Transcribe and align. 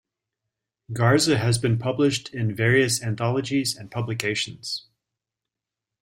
Garza 0.91 1.37
has 1.37 1.59
been 1.59 1.77
published 1.77 2.33
in 2.33 2.55
various 2.55 3.03
anthologies 3.03 3.77
and 3.77 3.91
publications. 3.91 4.87